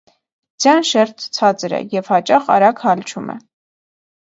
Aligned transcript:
Ձյան 0.63 0.87
շերտը 0.91 1.27
ցածր 1.39 1.77
է 1.81 1.83
և 1.97 2.11
հաճախ 2.15 2.51
արագ 2.57 2.85
հալչում 2.89 3.31
է։ 3.37 3.39